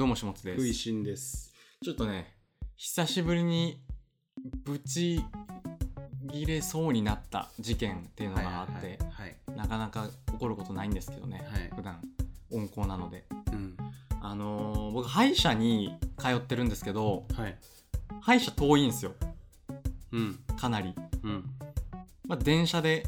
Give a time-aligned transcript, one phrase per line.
[0.00, 1.52] どうもしもつで食いすしんです。
[1.84, 2.34] ちょっとね
[2.78, 3.82] 久しぶりに
[4.64, 5.22] ブチ
[6.32, 11.70] 切れそうになった事件っていうのがあって、はいなかなか起こることないんですけどね、はい。
[11.76, 12.00] 普段
[12.50, 13.26] 温厚なので。
[13.52, 13.76] うん。
[14.22, 17.58] あのー僕歯医者に通ってるんですけどはい。
[18.22, 19.12] 歯医者遠いんですよ。
[20.12, 20.38] うん。
[20.58, 21.44] かなり、うん。
[22.26, 23.06] まあ、電車で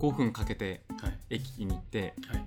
[0.00, 1.18] 5分かけてはい。
[1.36, 2.39] 駅に行ってはい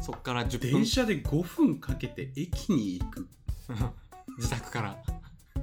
[0.00, 0.72] そっから10分。
[0.72, 3.28] 電車で5分かけて駅に行く。
[4.38, 5.02] 自宅から。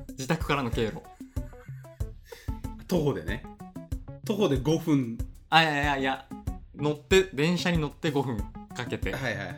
[0.09, 1.01] 自宅からの経路。
[2.87, 3.43] 徒歩でね。
[4.25, 5.17] 徒歩で5分。
[5.49, 6.25] あいやいやいや。
[6.75, 8.37] 乗って電車に乗って5分
[8.75, 9.11] かけて。
[9.13, 9.55] はいはいはい。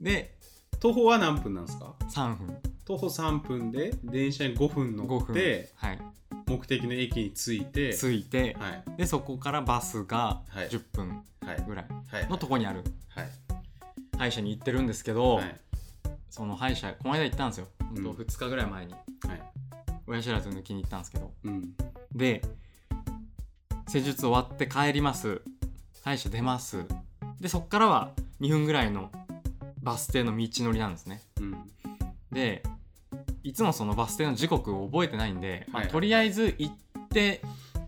[0.00, 0.36] で
[0.80, 2.56] 徒歩は何分なんですか？3分。
[2.84, 5.98] 徒歩3分で電車に5分乗5分ってはい。
[6.46, 8.56] 目的の駅に着いて着いて。
[8.58, 8.84] はい。
[8.96, 10.68] でそこからバスがはい。
[10.68, 11.64] 10分はい。
[11.66, 12.28] ぐらいはい。
[12.28, 12.82] のとこにある。
[13.08, 13.28] はい
[14.18, 15.56] 歯医者に行ってるんですけど、はい。
[16.30, 18.10] その歯医者この間行ったんですよ、うん。
[18.10, 18.92] 2日ぐらい前に。
[18.92, 19.02] はい。
[20.06, 21.32] 親知らず抜きに行ったんですけど。
[21.44, 21.74] うん。
[22.14, 22.42] で
[23.88, 25.40] 施術終わって帰ります。
[26.02, 26.84] 歯医者出ます。
[27.40, 29.10] でそっからは2分ぐらいの
[29.82, 31.22] バス停の道のりなんですね。
[31.40, 31.70] うん。
[32.32, 32.62] で
[33.42, 36.74] いつもそのバス停の時刻を覚えてないんで、まあとりあえず行っ
[37.08, 37.40] て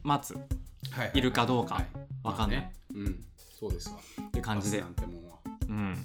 [0.03, 0.35] 待つ。
[0.35, 0.39] っ
[0.93, 1.21] はいい。
[1.21, 1.75] るかどうか。
[1.77, 1.87] はい。
[2.23, 2.59] わかんない。
[2.59, 2.75] まあね。
[2.95, 3.25] うん。
[3.59, 3.97] そうですわ。
[4.33, 5.39] て感じで、バスなんてもんは。
[5.69, 6.05] うん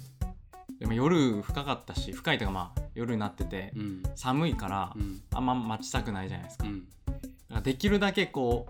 [0.80, 4.02] でも夜深かったし深いというかまあ夜になっててうん。
[4.16, 5.20] 寒いからうん。
[5.32, 7.62] あんま待ちたくないじゃないですか,、うん。
[7.62, 8.68] できるだけこ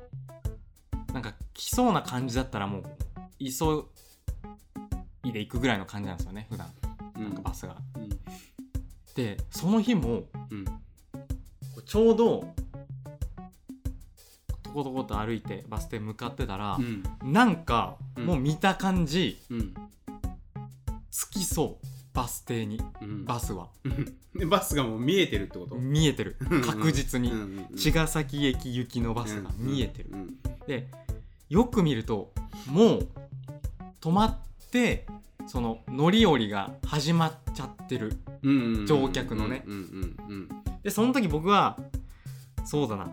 [1.11, 2.84] うなんか来そうな感じだったらもう
[3.38, 3.84] 急
[5.24, 6.69] いで行くぐらいの感じなんですよね普段。
[7.16, 7.24] うん。
[7.24, 7.77] なんかバスが。
[7.96, 8.08] うん。
[9.14, 10.24] でその日も
[11.86, 12.52] ちょうど
[14.62, 17.02] とことこと歩いてバス停向かってたらう、ん。
[17.33, 18.27] なんかうん。
[18.27, 19.74] もう見た感じうん。
[21.11, 23.25] 着きそうバス停にうん。
[23.25, 23.69] バスは。
[23.85, 24.17] うん。
[24.39, 25.75] でバスがもう見えてるってこと？
[25.75, 26.36] 見えてる。
[26.51, 27.33] うん確実に。
[27.77, 30.11] 茅ヶ崎駅行きのバスが見えてる。
[30.13, 30.20] うん。
[30.20, 30.35] うん
[30.67, 30.89] で
[31.51, 32.33] よく見ると
[32.69, 33.08] もう
[34.01, 34.36] 止まっ
[34.70, 35.07] て
[35.47, 39.63] その乗り降りが始まっちゃってるうんうんうん乗客のね。
[39.67, 40.48] うんうんうん
[40.83, 41.79] でその時僕は
[42.64, 43.11] そうだな。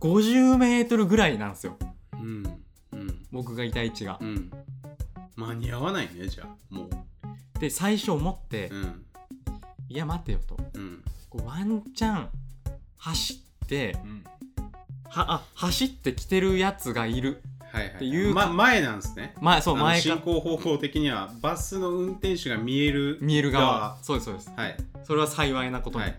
[0.00, 1.76] 50m ぐらいなんですよ。
[2.12, 2.44] うん。
[2.92, 3.26] うん。
[3.32, 4.18] 僕がいた位置が。
[4.20, 4.50] うんうん。
[5.36, 6.74] 間に合わないねじゃあ。
[6.74, 6.90] もう
[7.60, 9.04] で最初思って、うん。
[9.88, 10.56] いや待てよと。
[10.74, 11.02] うん。
[11.30, 12.28] こうワンチャン
[12.96, 14.24] 走ってうん。
[15.08, 17.40] はあ走ってきてるやつがいる
[17.72, 19.34] はいはいっていうま前なんですね。
[19.40, 20.02] 前そう前か。
[20.02, 23.66] 進行方向的にはバスの運転手が見える見える側。
[23.78, 23.98] 側。
[24.02, 24.52] そうですそうです。
[24.56, 24.76] はい。
[25.04, 26.18] それは幸いなことに、はい。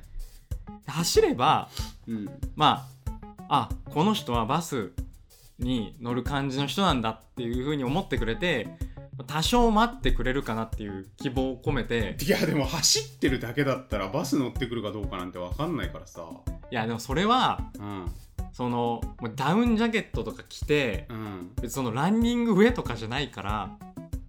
[0.88, 1.70] 走れば
[2.08, 2.30] うん。
[2.56, 2.88] ま
[3.48, 4.92] ああこの人はバス
[5.58, 8.68] に乗る感じの人なんだっていう風に思ってくれて
[9.24, 12.18] 多少待ってくれるかなっていう希望を込めて。
[12.22, 16.26] いやでも走ってるだけだったらバス乗ってくるかどうかなんて分かんないからさ。
[16.72, 18.12] いやでもそれはうん。
[18.52, 19.02] その
[19.36, 21.52] ダウンジャケットとか着てうん。
[21.56, 23.78] 別にそのランニングウェイとかじゃないから。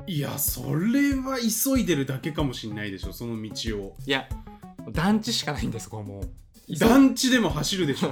[0.06, 3.96] いやそれは急いでるだけかもしんないでしょその道を。
[4.06, 4.28] いや
[4.90, 6.76] 団地しかないんですここもう。
[6.78, 8.10] 団地でも走るでしょ。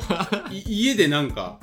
[0.51, 1.59] い家でなんか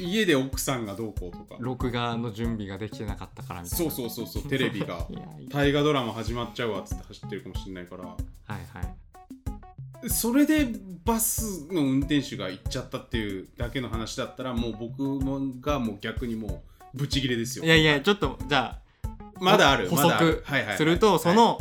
[0.00, 1.56] 家で奥さんがどうこうとか。
[1.58, 3.90] 録画の準備ができてなかったからみたいな。
[3.90, 5.06] そうそうそうそうテレビが。
[5.48, 8.04] 大河ドラマ始まっちゃうわっつって走ってるかもしんないから。
[8.04, 8.16] は
[8.48, 10.08] いはい。
[10.08, 10.68] それで
[11.04, 16.62] バスの運転手が行っちゃったっていうだけの話だったらもう僕もがもう逆にも
[16.94, 17.64] うブチギレですよ。
[17.64, 19.08] いやいやちょっとじゃあ
[19.40, 20.42] まだある補足
[20.76, 21.60] するとその、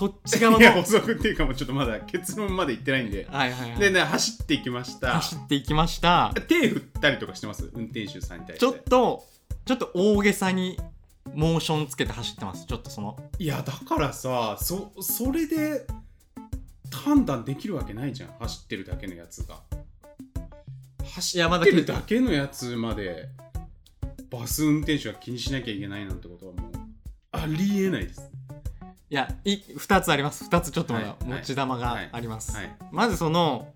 [0.00, 3.28] そっち側のいや補足っていうかもうちょっとまだ結論まで行ってないんで。
[3.30, 3.78] はいはいはい。
[3.78, 5.12] でね走っていきました。
[5.20, 6.32] 走っていきました。
[6.48, 7.68] 手振ったりとかしてます？
[7.74, 8.60] 運転手さんに対して。
[8.60, 9.26] ちょっと
[9.66, 10.78] ちょっと大げさに
[11.34, 12.64] モーションつけて走ってます。
[12.64, 13.18] ちょっとその。
[13.38, 15.86] いやだからさそそれで
[16.90, 18.30] 判断できるわけないじゃん。
[18.38, 19.60] 走ってるだけのやつが。
[21.04, 23.28] 走いやまだってるだけのやつまで
[24.30, 26.70] バス運転手が気にしなきゃいけないなんてことはもう
[27.32, 28.30] ありえないです
[29.10, 30.44] いやい2つあります。
[30.44, 32.76] 2つちょっとまだはい持ち玉があります、はい。
[32.92, 33.66] まずその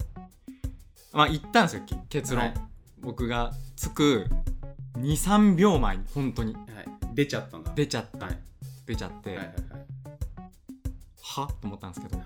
[1.13, 2.55] まあ言ったんですよき結論、はい。
[3.01, 4.27] 僕がつく
[4.99, 6.55] 23秒前に本当に。
[6.55, 6.65] はい。
[7.15, 7.73] 出ちゃったんだ。
[7.75, 8.39] 出ちゃった、はい。
[8.87, 9.37] 出ちゃって、
[11.23, 12.23] はと思ったんですけど、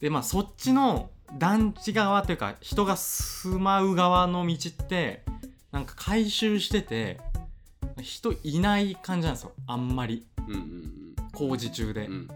[0.00, 5.22] でまあそっちの団地側というか人が住まう側の道って
[5.70, 7.20] なんか回収してて
[8.00, 9.52] 人いない感じなんですよ。
[9.66, 10.26] あんまり
[11.36, 12.12] 工事中で、うん。
[12.12, 12.28] うん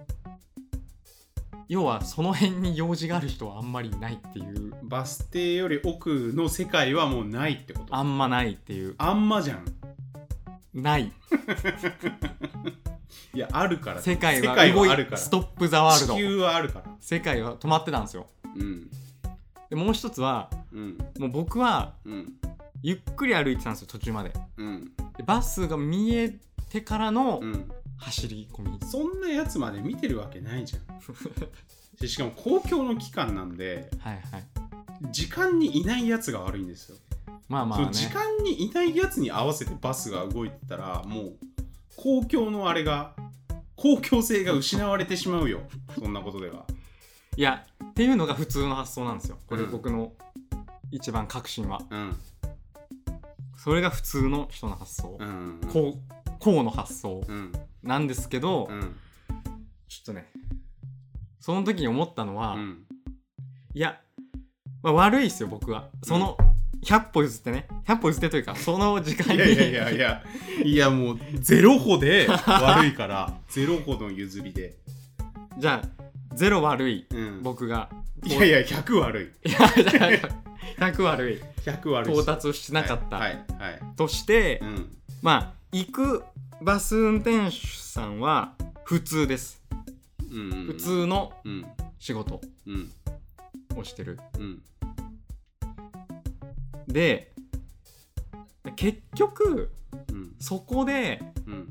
[1.68, 4.74] 要はその辺に用事がある人はあんまりいないっていう。
[4.82, 7.94] バス停より奥の世界はもうないってこと？
[7.94, 8.96] あんまないっていう。
[8.98, 9.64] あんまじゃん。
[10.74, 11.12] ない。
[13.32, 15.16] いやあるから世界は動いはあるから。
[15.16, 16.14] ストップ・ザ・ワールド。
[16.14, 16.90] 地球はあるから。
[16.98, 18.26] 世界は止まってたんですよ。
[18.56, 18.90] うん。
[19.68, 20.98] でもう一つはうん。
[21.20, 22.32] もう僕はうん。
[22.82, 24.32] ゆっくり歩いてたんですよ途中まで。
[24.56, 24.90] うん。
[25.16, 26.36] でバスが見え
[26.68, 27.70] てからのうん
[28.00, 31.00] 走り込み、そんなやつまで見てるわけないじゃん。
[32.00, 34.44] でしかも公共の機関なんではいはい。
[35.10, 36.96] 時間にいないやつが悪いんですよ、
[37.48, 37.88] まあまあね。
[37.92, 41.36] 時間にいないやつに合わせてバスが動いてたらもう
[41.96, 43.14] 公共のあれが
[43.76, 45.60] 公共性が失われてしまうよ。
[45.98, 46.66] そんなことでは。
[47.36, 49.38] いやっていうのが普通の発想なんですよ。
[49.46, 50.12] これうん僕の
[50.90, 51.82] 一番確信は。
[51.90, 52.16] うん。
[53.56, 55.60] それが普通の人の発想、うん。
[55.70, 57.22] こうこうの発想。
[57.28, 57.52] うん
[57.82, 58.96] なんですけど、うん。
[59.88, 60.26] ちょっとね
[61.40, 62.86] その時に思ったのは、うん。
[63.74, 64.00] いや、
[64.82, 65.88] まあ、悪いっすよ僕は。
[66.02, 66.36] その、
[66.84, 67.66] 100歩譲ってね。
[67.86, 70.22] 100歩譲ってというかその時間にいやいやいやいや。
[70.64, 74.76] いやもうゼロ歩で 悪いからゼロ歩の譲りで、
[75.58, 77.88] じゃあゼロ悪いうん、僕が。
[78.24, 79.48] いやいや100悪い。
[79.48, 79.58] いや
[79.90, 80.28] じゃ
[80.78, 81.40] あ100悪い。
[81.62, 83.80] 100悪い到達しなかった、はいはい、はい。
[83.96, 84.96] として、うん。
[85.22, 86.24] まあ行く
[86.62, 88.54] バス運転手さんは
[88.84, 89.62] 普通です。
[90.30, 91.66] うんうん、普通のうん。
[91.98, 92.40] 仕事。
[92.66, 92.90] うん。
[93.76, 94.18] をしてる。
[94.38, 94.62] うん。
[96.86, 97.32] で
[98.76, 99.70] 結局
[100.12, 100.34] うん。
[100.38, 101.68] そこでうん。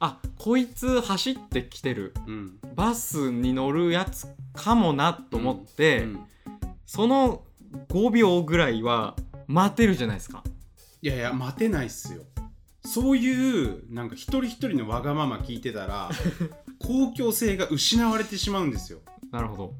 [0.00, 2.12] あこいつ走ってきてる。
[2.26, 2.58] うん。
[2.74, 6.20] バスに乗るやつかもなと思って、うん。
[6.84, 7.42] その
[7.88, 10.44] 5秒ぐらいは待てるじゃないですか。
[11.02, 12.22] いやいや待てないっすよ
[12.92, 16.10] そういうなんか一人一人のわがまま聞いてたら
[16.80, 19.00] 公共性が失われてしまうんですよ。
[19.30, 19.74] なるほど。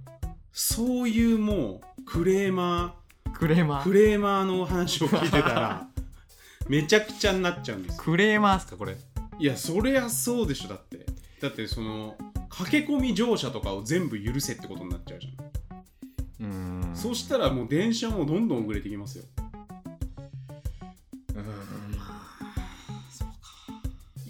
[0.52, 2.94] そういうもうクレーマ
[3.32, 3.80] クレーマー？
[3.80, 5.88] ークレーマーの話を聞いてたら
[6.68, 8.02] めちゃくちゃになっちゃうんですよ。
[8.02, 8.96] クレーマーっすかこれ？
[9.38, 11.06] いやそりゃそうでしょだって。
[11.40, 12.16] だってその
[12.48, 16.96] 駆け込み乗車とかを全部許せってことになっちゃうじゃん、うーん。
[16.96, 19.24] そしたらもう電車もどんどん遅れてきますよ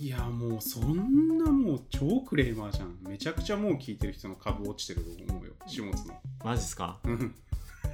[0.01, 2.97] いやもうそんなもう超クレーマーじゃん。
[3.07, 5.53] めちゃくちゃもう聞いてる人の株落ちてると思うよ。
[5.67, 5.95] 始末の。
[6.43, 6.97] マジっすか？
[7.05, 7.35] うん。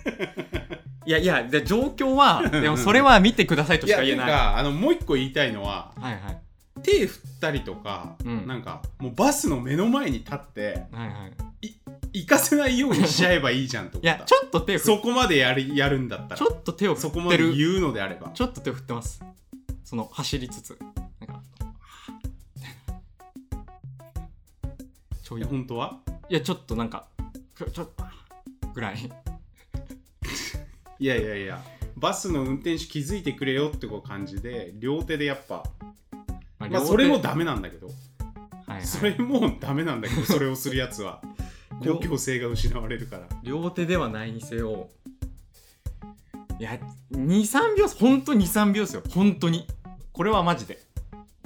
[1.05, 4.26] いやいやで状況はでもそれは見てくださいとしか言えない。
[4.29, 6.41] かあのもう一個言いたいのははいはい。
[6.85, 8.47] 手振ったりとか、うん。
[8.47, 11.29] なんかもうバスの目の前に立ってはいは
[11.61, 11.75] い。
[12.12, 14.08] 行かせないようにしちゃえばいいじゃんと思った。
[14.17, 16.37] いやちょっと手振そこまでやりやるんだったら。
[16.37, 18.31] ちょっと手を振そこまってるで言うのであれば。
[18.31, 19.20] ちょっと手を振ってます。
[19.82, 20.79] その走りつつ
[25.26, 25.99] ちょい本当は？
[26.28, 27.08] いやちょっとなんか
[27.56, 28.05] ちょちょっと
[28.73, 29.11] ぐらい。
[31.00, 31.61] いやいやいや
[31.96, 35.64] バスの運転手気づいてくれよってこう感じで両手でやっぱ
[36.61, 37.88] ままあそれもダメなんだけど。
[37.88, 38.87] はいはい。
[38.87, 41.20] それもダメなんだけどそれをするやつは。
[41.82, 43.26] 両公共性が失われるから。
[43.43, 44.90] 両手ではないにせよ
[46.61, 46.79] いや
[47.11, 49.02] 23秒本当に23秒ですよ。
[49.11, 49.67] 本当に。
[50.12, 50.79] これはマジで。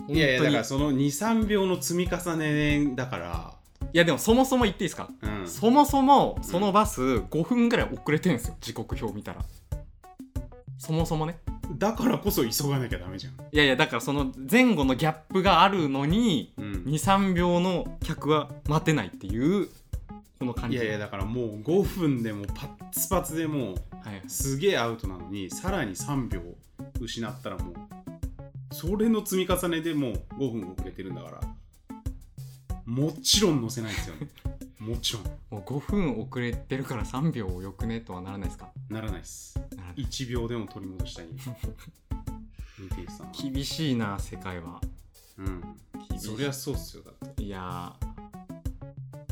[0.07, 3.60] いやいやだからその23秒の積み重ねだから
[3.93, 5.49] いやでもそもそも言っていいですか、うん。
[5.49, 9.45] そもそもそのバス5分ぐらい遅れてるんですよ時刻表見たら。
[10.79, 11.39] そもそもね。
[11.79, 19.69] だからこそ急がなきゃダメじゃん、いやいやだからその前後のギャップがあるのにうん、23秒の客は待てないっていう
[20.39, 20.77] この感じ。
[20.77, 23.75] いやいやだからもう5分でもパッツパツでも
[24.27, 26.41] すげえアウトなのにさらに3秒
[27.01, 27.75] 失ったらもう
[28.73, 31.41] それの積み重ねでもう5分遅れてるんだから
[32.91, 34.29] もちろん乗せないですよね。
[34.81, 35.23] もちろん。
[35.49, 38.73] もう5分遅れてるから3秒よくねとはならないですか？
[38.89, 39.57] ならないです。
[39.77, 39.97] ならない。
[40.07, 41.27] 1秒でも取り戻したい。
[43.09, 43.33] さんは。
[43.33, 44.81] 厳しいな世界は。
[45.39, 45.61] うん。
[46.09, 46.27] 厳しい。
[46.31, 47.45] そりゃそうっすよだって。
[47.45, 47.95] いや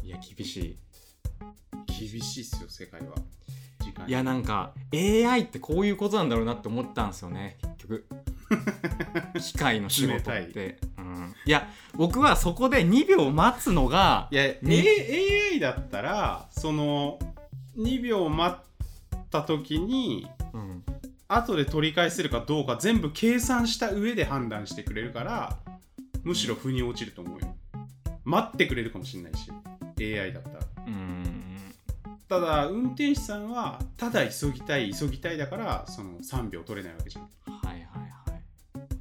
[0.02, 0.06] ー。
[0.06, 0.78] いや厳し
[1.86, 3.16] 厳しいっすよ世界は。
[3.80, 4.06] 時間。
[4.06, 8.06] いいやなんか AI ってこういうことなんだろうなって思ったんですよね結局。
[9.42, 10.87] 機械の仕事っ冷て、うん、
[11.48, 17.18] いや僕はそこで2秒待つのがいや、に A、AI だったらその
[17.78, 20.84] 2秒待った時にうん。
[21.26, 25.56] 後で取り返せるかどうか全部計算した上で判断してくれるから
[26.22, 27.54] むしろ腑に落ちると思うよ。
[28.24, 29.50] 待ってくれるかもしれないし
[29.98, 30.58] AI だったら。
[30.86, 31.56] うん。
[32.28, 37.28] ただ運転手さんはただ急ぎたい急ぎたいだからその3秒取れないわけじゃん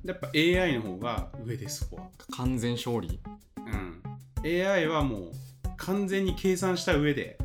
[0.07, 2.07] やっぱ AI の方が上ですそこは。
[2.31, 3.19] 完全勝利？
[3.57, 4.01] うん。
[4.45, 5.31] AI はもう
[5.75, 7.37] 完全に計算した上で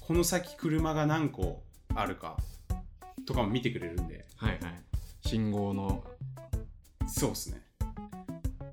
[0.00, 1.62] この先車が何個
[1.94, 2.36] あるか
[3.24, 4.26] とかも見てくれるんで。
[4.36, 4.60] はいはい。
[5.24, 6.02] 信号の。
[7.06, 7.62] そうっすね。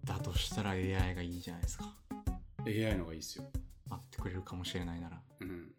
[0.06, 1.94] だとしたら AI がいいじゃないですか。
[2.66, 3.46] AI の方がいいっすよ。
[3.88, 5.22] 待ってくれるかもしれないなら。
[5.42, 5.72] うん。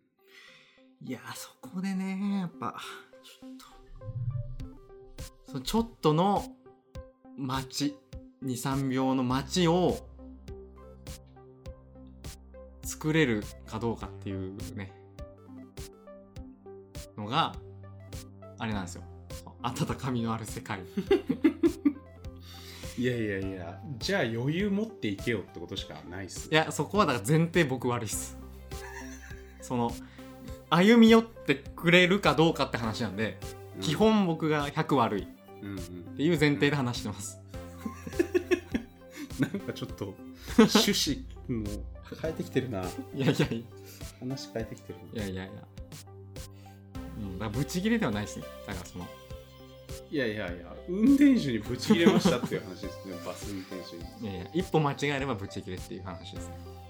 [1.03, 2.77] いやーそこでねやっぱ
[3.25, 3.67] ちょっと。
[5.49, 6.45] そのちょっとの
[7.41, 7.97] 街
[8.45, 9.99] 23秒の街を
[12.83, 14.93] 作れるかどうかっていうね
[17.17, 17.55] のが
[18.59, 19.03] あれなんですよ
[19.63, 20.81] 温かみのある世界
[22.99, 26.51] いやいやいや、じゃあ余裕持っていけよってことしかないっす。
[26.53, 28.37] いやそこはだから前提僕悪いっす
[29.63, 29.91] その
[30.69, 33.39] 歩み寄ってくれるかどうかって話なんで、
[33.77, 33.95] うん基。
[33.95, 35.27] 本僕が100悪いっ
[35.63, 35.79] うんうん。
[36.17, 37.39] ていう前提で話してます。
[39.41, 40.15] なんかちょっと
[40.59, 41.67] 趣旨の
[42.21, 42.83] 変えてきてるな。
[43.15, 43.65] いやいやい
[44.21, 45.67] 話変えてきてるやいやいやいや。
[47.19, 48.45] うんだからブチギレではないですね。
[48.67, 49.07] だからその。
[50.11, 54.33] いやいやいや、運転手にブチ切れましたっていう話ですね、 バス運転手に。
[54.33, 56.81] いやいや一歩間違えればブチギレっていう話ですね。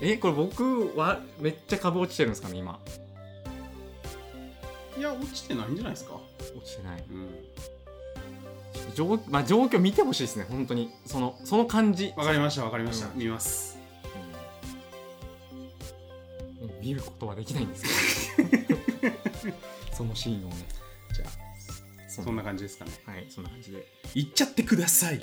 [0.00, 2.78] えこれ僕はめっちゃ株落ちてるんですかね今
[4.98, 6.14] いや、落ちてないんじゃないですか？
[6.56, 7.28] 落ちてないうん。
[8.94, 13.06] 状,、まあ、状況見てほしいですね本当にそのその感じわかりました、わかりました。
[13.08, 13.78] うん見ます。
[16.60, 19.14] うん見ることはできないんですけど
[19.92, 20.56] そのシーンをね
[21.14, 21.30] じゃあ、
[22.10, 22.90] そそんな感じですかね。
[23.04, 25.20] はいそんな感じで行っちゃってください。